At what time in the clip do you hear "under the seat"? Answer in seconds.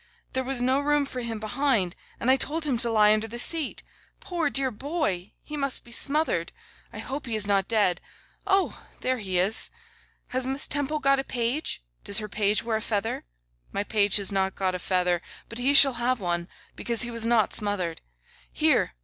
3.13-3.83